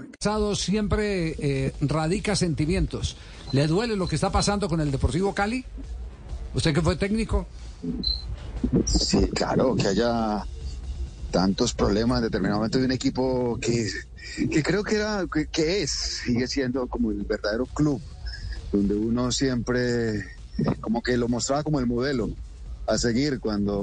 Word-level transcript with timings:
Network. 0.00 0.56
Siempre 0.56 1.34
eh, 1.38 1.72
radica 1.80 2.36
sentimientos. 2.36 3.16
¿Le 3.52 3.66
duele 3.66 3.96
lo 3.96 4.08
que 4.08 4.14
está 4.14 4.30
pasando 4.30 4.68
con 4.68 4.80
el 4.80 4.90
Deportivo 4.90 5.34
Cali? 5.34 5.64
¿Usted 6.54 6.74
que 6.74 6.82
fue 6.82 6.96
técnico? 6.96 7.46
Sí, 8.86 9.28
claro, 9.34 9.74
que 9.74 9.88
haya 9.88 10.44
tantos 11.30 11.74
problemas 11.74 12.18
en 12.18 12.24
determinado 12.24 12.58
momento 12.58 12.78
de 12.78 12.84
un 12.84 12.92
equipo 12.92 13.58
que, 13.60 13.88
que 14.50 14.62
creo 14.62 14.84
que 14.84 14.96
era, 14.96 15.24
que, 15.50 15.82
es, 15.82 15.90
sigue 15.90 16.46
siendo 16.46 16.86
como 16.86 17.10
el 17.10 17.24
verdadero 17.24 17.66
club, 17.66 18.00
donde 18.70 18.94
uno 18.94 19.32
siempre 19.32 20.24
como 20.80 21.02
que 21.02 21.16
lo 21.16 21.28
mostraba 21.28 21.62
como 21.62 21.80
el 21.80 21.86
modelo 21.86 22.30
a 22.86 22.98
seguir 22.98 23.40
cuando 23.40 23.82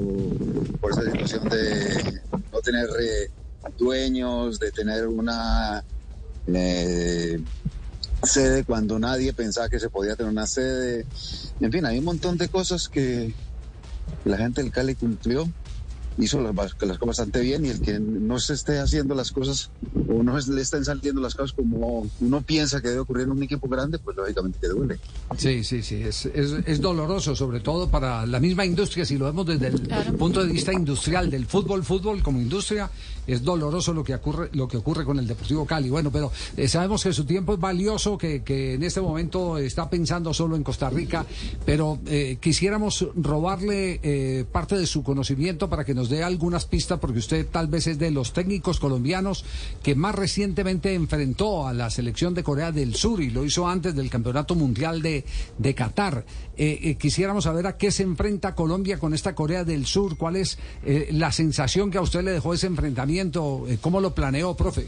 por 0.80 0.92
esa 0.92 1.02
situación 1.02 1.50
de 1.50 2.22
no 2.54 2.60
tener 2.62 2.88
eh, 3.02 3.32
dueños, 3.78 4.60
de 4.60 4.72
tener 4.72 5.08
una 5.08 5.84
eh, 6.56 7.40
sede 8.24 8.64
cuando 8.64 9.00
nadie 9.00 9.34
pensaba 9.34 9.70
que 9.70 9.80
se 9.80 9.90
podía 9.90 10.16
tener 10.16 10.32
una 10.32 10.48
sede. 10.48 11.06
En 11.60 11.72
fin, 11.72 11.86
hay 11.86 12.00
un 12.00 12.06
montón 12.06 12.38
de 12.38 12.48
cosas 12.48 12.90
que 12.90 13.34
la 14.26 14.38
gente 14.38 14.62
del 14.62 14.72
Cali 14.72 14.96
cumplió 14.96 15.48
hizo 16.20 16.42
las, 16.42 16.56
las 16.56 16.76
cosas 16.76 17.00
bastante 17.00 17.40
bien 17.42 17.66
y 17.66 17.70
el 17.70 17.82
que 17.82 18.00
no 18.00 18.40
se 18.40 18.54
esté 18.54 18.80
haciendo 18.80 19.16
las 19.16 19.32
cosas 19.32 19.72
o 20.08 20.24
no 20.24 20.38
le 20.38 20.62
estén 20.62 20.86
saliendo 20.86 21.22
las 21.22 21.36
cosas 21.36 21.54
como 21.54 22.08
uno 22.20 22.42
piensa 22.42 22.82
que 22.82 22.90
debe 22.90 23.02
ocurrir 23.02 23.26
en 23.26 23.32
un 23.32 23.44
equipo 23.44 23.68
grande, 23.68 24.00
pues 24.00 24.16
lógicamente 24.18 24.60
que 24.60 24.68
duele. 24.68 25.00
Sí, 25.38 25.64
sí, 25.64 25.82
sí, 25.82 25.96
es, 25.96 26.26
es, 26.26 26.82
doloroso 26.82 27.36
sobre 27.36 27.60
todo 27.60 27.90
para 27.90 28.26
la 28.26 28.40
misma 28.40 28.66
industria, 28.66 29.06
si 29.06 29.18
lo 29.18 29.26
vemos 29.26 29.46
desde 29.46 29.68
el 29.68 30.14
punto 30.18 30.44
de 30.44 30.52
vista 30.52 30.74
industrial 30.74 31.30
del 31.30 31.46
fútbol, 31.46 31.84
fútbol 31.84 32.22
como 32.22 32.40
industria, 32.40 32.90
es 33.30 33.44
doloroso 33.44 33.94
lo 33.94 34.04
que 34.04 34.16
ocurre, 34.16 34.50
lo 34.54 34.68
que 34.68 34.78
ocurre 34.78 35.06
con 35.06 35.20
el 35.20 35.28
Deportivo 35.28 35.66
Cali. 35.66 35.90
Bueno, 35.90 36.12
pero 36.12 36.32
eh, 36.58 36.68
sabemos 36.68 37.04
que 37.04 37.14
su 37.14 37.26
tiempo 37.26 37.54
es 37.54 37.60
valioso, 37.60 38.18
que, 38.18 38.44
que, 38.44 38.74
en 38.74 38.84
este 38.84 39.02
momento 39.02 39.58
está 39.58 39.90
pensando 39.90 40.34
solo 40.34 40.56
en 40.56 40.64
Costa 40.64 40.90
Rica, 40.90 41.26
pero 41.66 42.00
eh, 42.08 42.38
quisiéramos 42.40 43.08
robarle 43.16 44.00
eh, 44.02 44.46
parte 44.52 44.78
de 44.78 44.88
su 44.88 45.04
conocimiento 45.04 45.70
para 45.70 45.86
que 45.86 45.94
nos 45.94 46.09
dé 46.10 46.24
algunas 46.24 46.66
pistas, 46.66 47.00
porque 47.00 47.20
usted 47.20 47.48
tal 47.52 47.68
vez 47.68 47.88
es 47.88 48.00
de 48.00 48.12
los 48.12 48.34
técnicos 48.34 48.80
colombianos 48.80 49.46
que 49.84 49.96
más 49.96 50.16
recientemente 50.16 50.94
enfrentó 50.94 51.68
a 51.68 51.74
la 51.74 51.90
selección 51.90 52.34
de 52.34 52.44
Corea 52.44 52.72
del 52.72 52.96
Sur 52.96 53.22
y 53.22 53.30
lo 53.30 53.46
hizo 53.46 53.68
antes 53.68 53.96
del 53.96 54.10
Campeonato 54.10 54.56
Mundial 54.56 55.02
de, 55.02 55.24
de 55.58 55.76
Qatar. 55.76 56.26
quisiéramos 56.98 57.46
saber 57.46 57.68
a 57.68 57.78
qué 57.78 57.92
se 57.92 58.04
enfrenta 58.04 58.56
Colombia 58.56 59.00
con 59.00 59.14
esta 59.14 59.36
Corea 59.36 59.64
del 59.64 59.86
Sur, 59.86 60.18
cuál 60.18 60.36
es 60.36 60.58
la 61.12 61.32
sensación 61.32 61.92
que 61.92 61.98
a 61.98 62.02
usted 62.02 62.24
le 62.24 62.32
dejó 62.32 62.54
ese 62.54 62.68
enfrentamiento 62.68 62.90
eh, 63.68 63.78
¿Cómo 63.82 64.02
lo 64.02 64.14
planeó, 64.14 64.56
profe? 64.56 64.88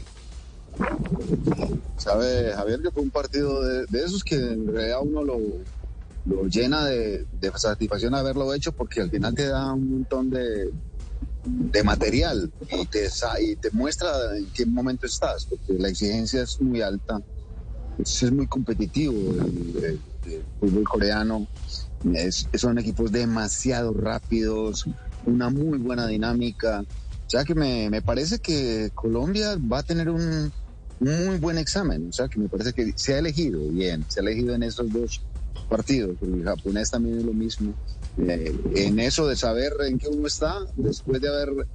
Sabe, 1.96 2.52
Javier, 2.54 2.80
que 2.80 2.90
fue 2.90 3.02
un 3.02 3.10
partido 3.10 3.62
de, 3.62 4.04
esos 4.04 4.24
que 4.24 4.36
en 4.36 4.66
realidad 4.72 4.98
uno 5.02 5.22
lo, 5.22 6.46
llena 6.48 6.86
de, 6.86 7.26
satisfacción 7.56 8.14
haberlo 8.14 8.52
hecho 8.54 8.72
porque 8.72 9.00
al 9.02 9.10
final 9.10 9.34
te 9.34 9.48
da 9.48 9.72
un 9.72 9.90
montón 9.90 10.30
de, 10.30 10.70
de 11.44 11.82
material 11.82 12.52
y 12.70 12.86
te, 13.56 13.70
muestra 13.72 14.36
en 14.36 14.46
qué 14.52 14.64
momento 14.66 15.06
estás, 15.06 15.46
porque 15.46 15.74
la 15.74 15.88
exigencia 15.88 16.42
es 16.42 16.60
muy 16.60 16.82
alta, 16.82 17.20
es, 17.98 18.30
muy 18.32 18.46
competitivo 18.46 19.12
el, 19.12 20.00
fútbol 20.60 20.84
coreano, 20.84 21.46
son 22.54 22.78
equipos 22.78 23.10
demasiado 23.10 23.92
rápidos, 23.92 24.86
una 25.26 25.50
muy 25.50 25.78
buena 25.78 26.06
dinámica. 26.06 26.84
O 27.26 27.30
sea 27.32 27.44
que 27.44 27.54
me, 27.54 27.90
me 27.90 28.02
parece 28.02 28.38
que 28.38 28.90
Colombia 28.94 29.56
va 29.56 29.78
a 29.78 29.82
tener 29.82 30.10
un 30.10 30.52
muy 31.02 31.38
buen 31.38 31.58
examen. 31.58 32.08
O 32.08 32.12
sea 32.12 32.28
que 32.28 32.38
me 32.38 32.48
parece 32.48 32.72
que 32.72 32.92
se 32.96 33.14
ha 33.14 33.18
elegido 33.18 33.60
bien, 33.68 34.04
se 34.08 34.20
ha 34.20 34.22
elegido 34.22 34.54
en 34.54 34.62
esos 34.62 34.92
dos 34.92 35.22
partidos. 35.72 36.16
El 36.20 36.44
japonés 36.44 36.90
también 36.90 37.18
es 37.18 37.24
lo 37.24 37.32
mismo. 37.32 37.72
Eh, 38.18 38.54
en 38.74 39.00
eso 39.00 39.26
de 39.26 39.36
saber 39.36 39.72
en 39.88 39.98
qué 39.98 40.08
uno 40.08 40.26
está, 40.26 40.54
después 40.76 41.20
de 41.20 41.28
haber 41.28 41.66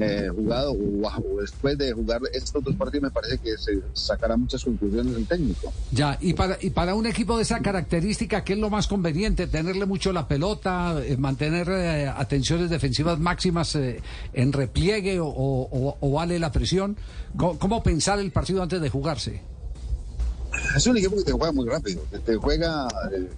eh, 0.00 0.28
jugado 0.34 0.72
o, 0.72 1.40
después 1.40 1.78
de 1.78 1.92
jugar 1.92 2.20
estos 2.32 2.64
dos 2.64 2.74
partidos 2.74 3.04
me 3.04 3.10
parece 3.10 3.38
que 3.38 3.56
se 3.56 3.80
sacará 3.92 4.36
muchas 4.36 4.64
conclusiones 4.64 5.14
el 5.14 5.26
técnico. 5.26 5.72
Ya, 5.92 6.18
y 6.20 6.32
para, 6.32 6.56
y 6.60 6.70
para 6.70 6.94
un 6.94 7.06
equipo 7.06 7.36
de 7.36 7.42
esa 7.42 7.60
característica, 7.60 8.42
¿qué 8.42 8.54
es 8.54 8.58
lo 8.58 8.70
más 8.70 8.88
conveniente? 8.88 9.46
¿Tenerle 9.46 9.86
mucho 9.86 10.12
la 10.12 10.26
pelota, 10.26 11.00
eh, 11.04 11.16
mantener 11.16 11.68
eh, 11.68 12.08
atenciones 12.08 12.70
defensivas 12.70 13.18
máximas 13.20 13.76
en 14.32 14.52
repliegue 14.52 15.18
o, 15.20 16.12
vale 16.12 16.38
la 16.38 16.50
presión? 16.50 16.96
¿Cómo, 17.36 17.82
pensar 17.82 18.18
el 18.18 18.32
partido 18.32 18.62
antes 18.62 18.80
de 18.80 18.88
jugarse? 18.88 19.42
Es 20.74 20.86
un 20.88 20.96
equipo 20.96 21.16
que 21.16 21.22
te 21.22 21.32
juega 21.32 21.52
muy 21.52 21.68
rápido, 21.68 22.02
que 22.10 22.18
te 22.18 22.36
juega 22.36 22.88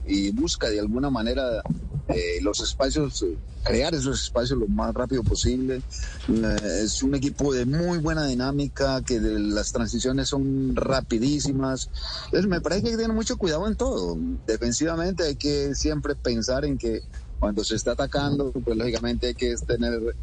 y 0.06 0.30
busca 0.30 0.70
de 0.70 0.80
alguna 0.80 1.10
manera 1.10 1.62
eh, 2.08 2.40
los 2.40 2.60
espacios, 2.60 3.22
eh, 3.22 3.36
crear 3.62 3.94
esos 3.94 4.22
espacios 4.22 4.58
lo 4.58 4.68
más 4.68 4.94
rápido 4.94 5.22
posible. 5.22 5.82
Eh, 6.28 6.56
es 6.84 7.02
un 7.02 7.14
equipo 7.14 7.52
de 7.52 7.66
muy 7.66 7.98
buena 7.98 8.26
dinámica, 8.26 9.02
que 9.02 9.20
las 9.20 9.72
transiciones 9.72 10.28
son 10.28 10.74
rapidísimas. 10.76 11.90
Entonces 12.26 12.48
me 12.48 12.62
parece 12.62 12.84
que 12.84 12.90
tener 12.92 13.12
mucho 13.12 13.36
cuidado 13.36 13.66
en 13.66 13.76
todo. 13.76 14.16
Defensivamente 14.46 15.24
hay 15.24 15.36
que 15.36 15.74
siempre 15.74 16.14
pensar 16.14 16.64
en 16.64 16.78
que 16.78 17.02
cuando 17.38 17.64
se 17.64 17.74
está 17.74 17.92
atacando, 17.92 18.50
pues 18.52 18.78
lógicamente 18.78 19.26
hay 19.26 19.34
que 19.34 19.54
tener 19.56 20.16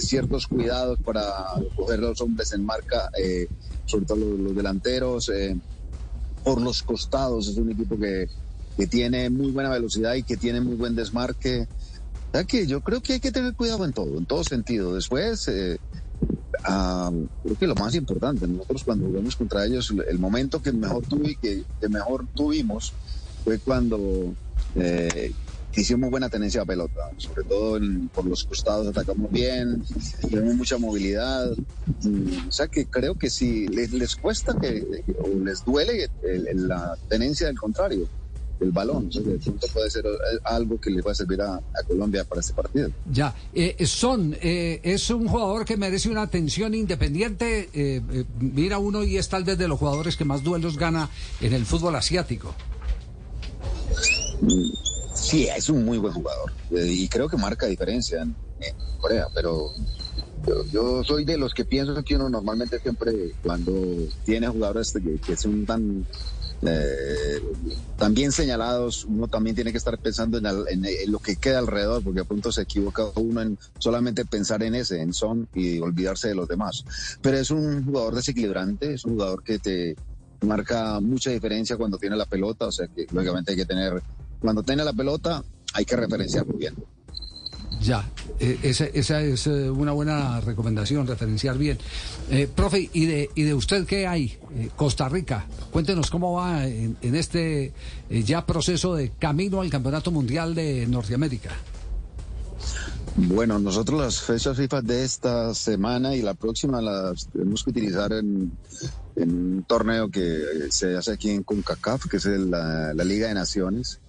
ciertos 0.00 0.46
cuidados 0.46 1.00
para 1.04 1.24
coger 1.74 1.98
los 1.98 2.20
hombres 2.20 2.52
en 2.52 2.64
marca, 2.64 3.10
sobre 3.86 4.04
todo 4.04 4.18
los 4.18 4.54
delanteros. 4.54 5.32
Por 6.38 6.60
los 6.60 6.82
costados 6.82 7.48
es 7.48 7.56
un 7.56 7.70
equipo 7.70 7.98
que 7.98 8.28
que 8.78 8.86
tiene 8.86 9.28
muy 9.28 9.50
buena 9.50 9.70
velocidad 9.70 10.14
y 10.14 10.22
que 10.22 10.36
tiene 10.36 10.60
muy 10.60 10.76
buen 10.76 10.94
desmarque. 10.94 11.66
O 12.32 12.38
sea 12.38 12.64
yo 12.64 12.80
creo 12.80 13.00
que 13.00 13.14
hay 13.14 13.20
que 13.20 13.32
tener 13.32 13.54
cuidado 13.54 13.84
en 13.84 13.92
todo, 13.92 14.16
en 14.16 14.24
todo 14.24 14.44
sentido. 14.44 14.94
Después, 14.94 15.48
eh, 15.48 15.78
creo 16.62 17.58
que 17.58 17.66
lo 17.66 17.74
más 17.74 17.96
importante, 17.96 18.46
nosotros 18.46 18.84
cuando 18.84 19.06
jugamos 19.06 19.34
contra 19.34 19.66
ellos, 19.66 19.92
el 20.08 20.18
momento 20.20 20.62
que 20.62 20.70
mejor, 20.70 21.04
tuve, 21.04 21.36
que, 21.42 21.64
mejor 21.88 22.26
tuvimos 22.36 22.92
fue 23.42 23.58
cuando 23.58 24.32
eh, 24.76 25.32
hicimos 25.76 26.10
buena 26.10 26.28
tenencia 26.28 26.62
a 26.62 26.64
pelota, 26.64 27.10
sobre 27.16 27.44
todo 27.44 27.78
por 28.12 28.24
los 28.24 28.44
costados 28.44 28.88
atacamos 28.88 29.30
bien, 29.30 29.82
tenemos 30.28 30.54
mucha 30.54 30.78
movilidad. 30.78 31.52
o 31.52 32.52
sea 32.52 32.66
que 32.66 32.86
creo 32.86 33.14
que 33.14 33.30
si 33.30 33.68
les, 33.68 34.16
cuesta 34.16 34.58
que, 34.58 35.04
o 35.18 35.28
les 35.44 35.64
duele 35.64 36.08
la 36.54 36.96
tenencia 37.08 37.46
del 37.46 37.58
contrario 37.58 38.08
el 38.60 38.72
balón. 38.72 39.08
de 39.08 39.38
pronto 39.38 39.66
puede 39.72 39.90
ser 39.90 40.06
eh, 40.06 40.38
algo 40.44 40.80
que 40.80 40.90
le 40.90 41.02
va 41.02 41.12
a 41.12 41.14
servir 41.14 41.40
a, 41.42 41.60
Colombia 41.86 42.24
para 42.24 42.40
este 42.40 42.52
partido. 42.52 42.90
Ya, 43.10 43.34
eh, 43.54 43.86
Son 43.86 44.36
eh, 44.40 44.80
es 44.82 45.10
un 45.10 45.28
jugador 45.28 45.64
que 45.64 45.76
merece 45.76 46.08
una 46.08 46.22
atención 46.22 46.74
independiente. 46.74 47.68
Eh, 47.72 48.24
mira 48.40 48.78
uno 48.78 49.04
y 49.04 49.16
es 49.16 49.28
tal 49.28 49.44
vez 49.44 49.56
de 49.58 49.68
los 49.68 49.78
jugadores 49.78 50.16
que 50.16 50.24
más 50.24 50.42
duelos 50.42 50.76
gana 50.76 51.08
en 51.40 51.52
el 51.52 51.64
fútbol 51.64 51.96
asiático. 51.96 52.54
Sí, 55.28 55.46
es 55.46 55.68
un 55.68 55.84
muy 55.84 55.98
buen 55.98 56.14
jugador 56.14 56.52
y 56.70 57.08
creo 57.08 57.28
que 57.28 57.36
marca 57.36 57.66
diferencia 57.66 58.22
en, 58.22 58.34
Corea, 58.98 59.26
pero 59.32 59.70
yo, 60.72 61.04
soy 61.04 61.24
de 61.24 61.38
los 61.38 61.54
que 61.54 61.64
pienso 61.64 62.02
que 62.02 62.16
uno 62.16 62.28
normalmente 62.28 62.80
siempre 62.80 63.32
cuando 63.42 63.72
tiene 64.24 64.48
jugadores 64.48 64.92
que, 64.92 65.18
que 65.20 65.36
son 65.36 65.64
tan 65.64 66.04
eh, 66.62 67.40
también 67.96 68.32
señalados, 68.32 69.04
uno 69.04 69.28
también 69.28 69.54
tiene 69.54 69.70
que 69.70 69.78
estar 69.78 69.96
pensando 69.98 70.38
en, 70.38 70.82
lo 71.06 71.18
que 71.20 71.36
queda 71.36 71.58
alrededor, 71.58 72.02
porque 72.02 72.20
a 72.20 72.24
pronto 72.24 72.50
se 72.50 72.62
equivoca 72.62 73.04
uno 73.16 73.42
en 73.42 73.58
solamente 73.78 74.24
pensar 74.24 74.62
en 74.62 74.74
ese, 74.74 75.00
en 75.00 75.12
son 75.12 75.48
y 75.54 75.78
olvidarse 75.78 76.28
de 76.28 76.34
los 76.34 76.48
demás. 76.48 76.84
Pero 77.20 77.38
es 77.38 77.50
un 77.50 77.84
jugador 77.84 78.14
desequilibrante, 78.14 78.94
es 78.94 79.04
un 79.04 79.12
jugador 79.12 79.42
que 79.42 79.58
te 79.58 79.96
marca 80.40 81.00
mucha 81.00 81.30
diferencia 81.30 81.76
cuando 81.76 81.98
tiene 81.98 82.16
la 82.16 82.26
pelota, 82.26 82.66
o 82.66 82.72
sea 82.72 82.88
que 82.88 83.06
lógicamente 83.12 83.52
hay 83.52 83.56
que 83.56 83.66
tener, 83.66 84.02
cuando 84.40 84.62
tiene 84.62 84.84
la 84.84 84.92
pelota 84.92 85.42
hay 85.74 85.84
que 85.84 85.96
referenciarlo 85.96 86.54
bien. 86.54 86.74
Ya, 87.80 88.04
eh, 88.40 88.58
esa, 88.62 88.86
esa, 88.86 89.22
es 89.22 89.46
eh, 89.46 89.70
una 89.70 89.92
buena 89.92 90.40
recomendación, 90.40 91.06
referenciar 91.06 91.56
bien. 91.58 91.78
Eh, 92.30 92.48
profe, 92.52 92.90
¿y 92.92 93.06
de, 93.06 93.30
¿y 93.34 93.42
de 93.42 93.54
usted 93.54 93.86
qué 93.86 94.06
hay? 94.06 94.36
Costa 94.74 95.08
Rica, 95.08 95.46
cuéntenos 95.70 96.10
cómo 96.10 96.32
va 96.34 96.66
en, 96.66 96.96
este 97.02 97.72
ya 98.10 98.44
proceso 98.44 98.94
de 98.94 99.10
camino 99.10 99.60
al 99.60 99.70
Campeonato 99.70 100.10
Mundial 100.10 100.54
de 100.54 100.86
Norteamérica. 100.86 101.50
Bueno, 103.16 103.58
nosotros 103.58 104.00
las 104.00 104.20
fechas 104.20 104.56
FIFA 104.56 104.82
de 104.82 105.04
esta 105.04 105.54
semana 105.54 106.14
y 106.14 106.22
la 106.22 106.34
próxima 106.34 106.80
las 106.80 107.28
tenemos 107.28 107.64
que 107.64 107.70
utilizar 107.70 108.12
en, 108.12 108.52
un 109.16 109.64
torneo 109.66 110.08
que 110.08 110.68
se 110.70 110.96
hace 110.96 111.12
aquí 111.12 111.30
en 111.30 111.42
CONCACAF, 111.42 112.06
que 112.06 112.16
es 112.18 112.26
la 112.26 112.92
Liga 112.94 113.28
de 113.28 113.34
Naciones 113.34 114.00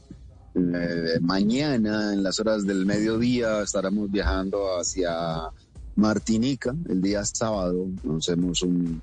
eh, 0.55 1.19
mañana, 1.21 2.13
en 2.13 2.23
las 2.23 2.39
horas 2.39 2.65
del 2.65 2.85
mediodía, 2.85 3.61
estaremos 3.61 4.09
viajando 4.11 4.79
hacia 4.79 5.49
Martinica 5.95 6.75
el 6.87 7.01
día 7.01 7.25
sábado. 7.25 7.87
Hacemos 8.17 8.61
un, 8.61 9.01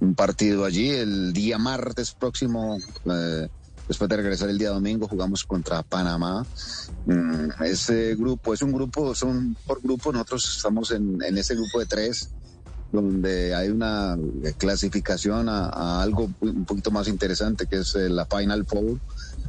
un 0.00 0.14
partido 0.14 0.64
allí. 0.64 0.90
El 0.90 1.32
día 1.32 1.58
martes 1.58 2.12
próximo, 2.12 2.78
eh, 3.04 3.48
después 3.88 4.08
de 4.08 4.16
regresar 4.16 4.48
el 4.48 4.58
día 4.58 4.70
domingo, 4.70 5.08
jugamos 5.08 5.44
contra 5.44 5.82
Panamá. 5.82 6.46
Mm, 7.06 7.62
ese 7.64 8.14
grupo 8.16 8.54
es 8.54 8.62
un 8.62 8.72
grupo, 8.72 9.14
son 9.14 9.56
por 9.66 9.82
grupo, 9.82 10.12
nosotros 10.12 10.56
estamos 10.56 10.90
en, 10.90 11.22
en 11.22 11.38
ese 11.38 11.54
grupo 11.54 11.80
de 11.80 11.86
tres 11.86 12.30
donde 12.92 13.54
hay 13.54 13.68
una 13.68 14.16
clasificación 14.58 15.48
a, 15.48 16.02
algo 16.02 16.30
un 16.40 16.64
poquito 16.64 16.90
más 16.90 17.08
interesante 17.08 17.66
que 17.66 17.80
es 17.80 17.94
eh, 17.94 18.08
la 18.08 18.26
Final 18.26 18.64
Four, 18.64 18.98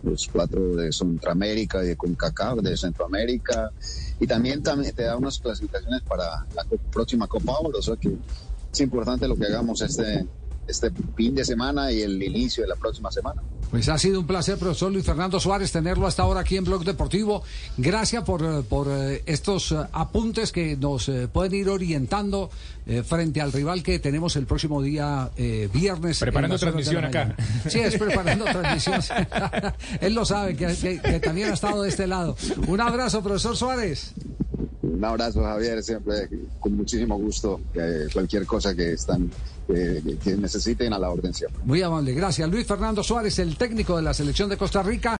los 0.07 0.27
cuatro 0.31 0.75
de 0.75 0.92
Centroamérica 0.92 1.83
y 1.83 1.88
de 1.88 1.95
CONCACAF 1.95 2.59
de 2.59 2.77
Centroamérica 2.77 3.71
y 4.19 4.27
también, 4.27 4.63
también 4.63 4.94
te 4.95 5.04
da 5.04 5.18
unas 5.18 5.39
clasificaciones 5.39 6.01
para 6.04 6.45
la 6.56 6.65
próxima 6.92 7.27
Copa 7.27 7.54
Oro, 7.59 7.80
o 7.80 7.81
sea 7.81 7.95
que 7.95 8.15
es 8.71 8.80
importante 8.81 9.27
lo 9.27 9.36
que 9.36 9.45
hagamos 9.45 9.81
este, 9.81 10.25
este 10.68 10.92
fin 11.15 11.36
de 11.36 11.45
semana 11.45 11.92
y 11.92 12.01
el 12.01 12.21
inicio 12.21 12.63
de 12.63 12.69
la 12.69 12.75
próxima 12.75 13.12
semana. 13.12 13.42
Pues 13.69 13.90
ha 13.90 13.98
sido 13.98 14.22
un 14.22 14.28
placer, 14.28 14.58
profesor 14.58 14.92
Luis 14.92 15.06
Fernando 15.06 15.40
Suárez, 15.40 15.72
tenerlo 15.72 16.08
hasta 16.08 16.24
ahora 16.24 16.42
aquí 16.42 16.56
en 16.56 16.64
Blog 16.64 16.86
Deportivo. 16.86 17.44
Gracias 17.78 18.24
por, 18.24 18.42
eh, 18.42 18.64
por 18.68 18.88
eh, 18.90 19.24
estos 19.25 19.72
eh, 19.72 19.78
apuntes 19.92 20.52
que 20.52 20.78
nos 20.78 21.12
pueden 21.31 21.54
ir 21.54 21.69
orientando 21.69 22.50
frente 23.06 23.42
al 23.42 23.52
rival 23.52 23.84
que 23.84 24.00
tenemos 24.00 24.38
el 24.38 24.46
próximo 24.46 24.81
día 24.81 25.30
viernes. 25.74 26.19
Preparando 26.19 26.58
transmisión 26.58 27.04
acá. 27.04 27.36
Sí, 27.68 27.80
es 27.80 27.98
preparando 27.98 28.46
transmisión. 28.46 29.02
Él 30.02 30.14
lo 30.14 30.24
sabe, 30.24 30.56
que, 30.56 31.02
que 31.04 31.19
también 31.19 31.50
ha 31.50 31.54
estado 31.54 31.81
de 31.81 31.90
este 31.90 32.08
lado. 32.08 32.38
Un 32.68 32.80
abrazo, 32.80 33.22
profesor 33.22 33.58
Suárez. 33.58 34.14
Un 34.94 35.04
abrazo, 35.04 35.44
Javier, 35.44 35.84
siempre 35.84 36.30
con 36.60 36.75
muchísimo 36.75 37.18
gusto. 37.18 37.60
cualquier 38.13 38.45
cosa 38.45 38.74
que 38.75 38.94
están 38.94 39.30
que 39.68 40.38
necesiten 40.38 40.94
a 40.94 41.00
la 41.00 41.10
orden 41.10 41.34
Muy 41.66 41.81
amable, 41.81 42.13
gracias. 42.13 42.50
Luis 42.50 42.66
Fernando 42.66 43.04
Suárez, 43.04 43.38
el 43.39 43.57
técnico 43.57 43.98
de 43.98 44.01
la 44.01 44.13
selección 44.13 44.50
de 44.50 44.56
Costa 44.56 44.81
Rica. 44.81 45.16